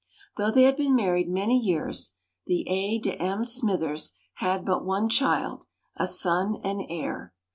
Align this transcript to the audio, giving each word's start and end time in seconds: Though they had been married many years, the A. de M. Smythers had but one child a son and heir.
Though 0.35 0.49
they 0.49 0.63
had 0.63 0.77
been 0.77 0.95
married 0.95 1.29
many 1.29 1.55
years, 1.59 2.13
the 2.47 2.67
A. 2.67 2.97
de 2.97 3.13
M. 3.21 3.43
Smythers 3.45 4.13
had 4.37 4.65
but 4.65 4.83
one 4.83 5.09
child 5.09 5.67
a 5.95 6.07
son 6.07 6.55
and 6.63 6.81
heir. 6.89 7.35